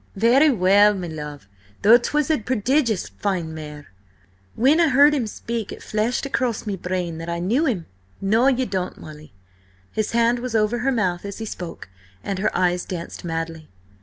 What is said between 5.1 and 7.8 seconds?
him speak, it flashed across me brain that I knew